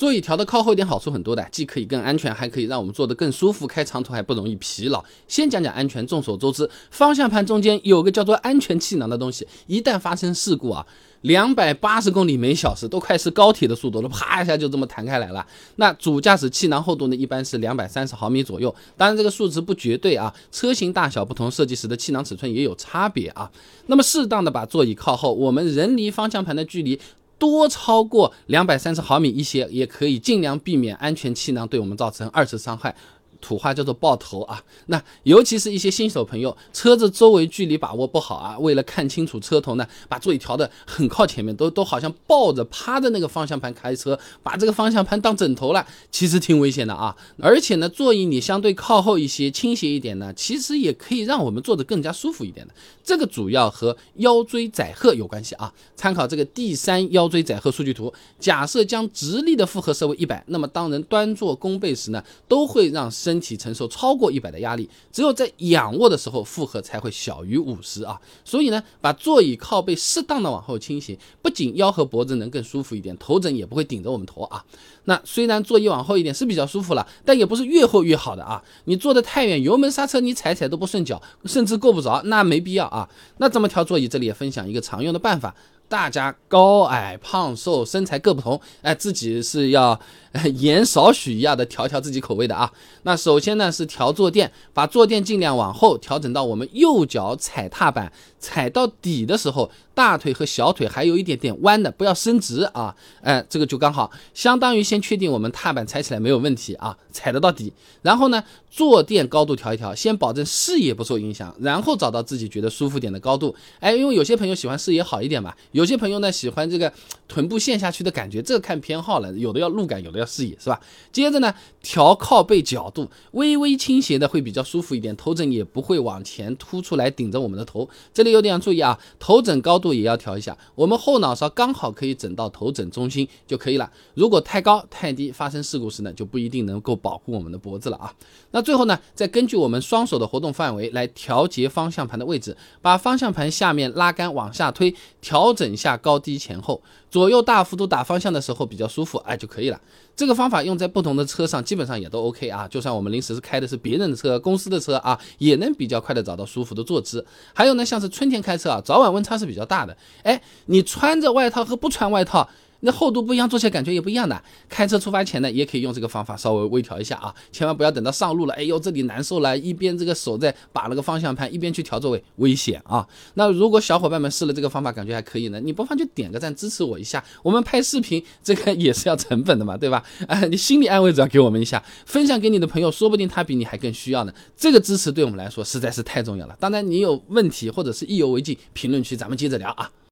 [0.00, 5.04] 座椅调的靠后一点好处很多的，既可以更安全，还可以让我们坐得更舒服，开长途还不容易疲劳。
[5.28, 10.86] 先讲讲安全，众所周知，方向盘中间有个叫做安全气囊的东西，一旦发生事故啊，
[11.20, 15.46] 两百八十公里每小时都快是高铁的速度了，啪一下就这么弹开来了。
[15.76, 23.50] 那主驾驶气囊厚度呢，一般是两百三十毫米左右，当然这个数值不绝对啊，车型大小不同，设计时的气囊尺寸也有差别啊。
[23.88, 26.98] 那么适当的把座椅靠后，我们人离方向盘的距离。
[27.40, 32.94] 多超过两百三十毫米一些，也可以尽量避免安全气囊对我们造成二次伤害。
[33.40, 47.16] 土话叫做爆头啊，那尤其是一些新手朋友，车子周围距离把握不好啊，为了看清楚车头呢，把座椅调的很靠前面，都都好像抱着趴着那个方向盘开车，把这个方向盘当枕头了，其实挺危险的啊。
[47.38, 52.74] 而且呢，座椅你相对靠后一些，倾斜一点呢，其实也可以让我们坐得更加舒服一点的。
[53.04, 55.72] 这个主要和腰椎载荷有关系啊。
[55.96, 68.20] 参考这个第三腰椎载荷数据图，假设将直立的负荷设为一百，那么当人端坐弓背时呢，都会让身身体承受超过一百的压力，只有在仰卧的时候负荷才会小于五十啊。
[68.44, 74.64] 所以呢，把座椅靠背适当的往后倾斜，不仅腰和脖子能更舒服一点，头枕也不会顶着我们头啊。
[75.04, 78.60] 那虽然座椅往后一点是比较舒服了，但也不是越后越好的啊。
[78.86, 83.08] 你坐的太远，油门刹车你踩踩都不顺脚，甚至够不着，那没必要啊。
[83.38, 84.08] 那怎么调座椅？
[84.08, 85.54] 这里也分享一个常用的办法。
[85.90, 89.98] 大家高矮胖瘦身材各不同，哎，自己是要
[90.54, 92.70] 盐少许一样的调调自己口味的啊。
[93.02, 102.94] 那首先呢是调坐垫，把坐垫尽量往后调整到我们右脚踩踏板踩到底的时候，大腿和小腿还有一点点弯的，不要伸直啊。
[103.22, 107.72] 哎，这个就刚好，相当于先确定我们踏板踩起来没有问题啊，踩得到底。
[108.02, 113.52] 然后呢，坐垫高度调一调，先保证视野不受影响，然后找到自己觉得舒服点的高度。
[113.80, 115.52] 哎，因为有些朋友喜欢视野好一点嘛。
[115.80, 116.92] 有些朋友呢喜欢这个
[117.26, 120.78] 臀部陷下去的感觉，这个看偏好了，有的要路感，有的要视野，是吧？
[121.10, 127.88] 接着呢，调靠背角度，微微倾斜的会比较舒服一点，头枕也不会往前凸出来顶着我们的头。
[128.12, 133.90] 这里有点要注意啊，头枕高度也要调一下，我们后脑勺刚好可以枕到头枕中心就可以了。
[134.14, 138.12] 如果太高太低，发生事故时呢，就不一定能够保护我们的脖子了啊。
[138.50, 145.69] 那最后呢，再根据我们双手的活动范围来调节方向盘的位置，把方向盘下面拉杆往下推，调整。
[145.70, 146.82] 等下高低前后
[147.12, 149.80] 左右大幅度打方向的时候比较舒服，哎就可以了。
[150.16, 152.66] 这个方法用在不同的车上，基本上也都 OK 啊。
[152.66, 157.24] 就算我们临时是开的是别人的车、公司的车啊，也能比较快的找到舒服的坐姿。
[157.54, 162.48] 还有呢，像是春天开车啊，早晚温差是比较大的，哎，你穿着外套和不穿外套。
[162.80, 164.42] 那厚度不一样，坐起来感觉也不一样的。
[164.68, 173.06] 开车出发前呢，也可以用这个方法稍微微调一下啊，千万不要等到上路了，哎呦这里难受了，一边这个手在把那个方向盘，一边去调座位，危险啊。
[173.34, 177.22] 那如果小伙伴们试了这个方法，感觉还可以呢，你不妨就点个赞支持我一下。
[177.42, 180.02] 我们拍视频这个也是要成本的嘛，对吧？
[180.26, 184.32] 哎，你心理安慰只要给我们一下，分享给你的朋友，说不定他比你还更需要呢。
[184.56, 186.56] 这个支持对我们来说实在是太重要了。
[186.58, 189.90] 当然，你有问题或者是意犹未尽，评论区咱们接着聊啊。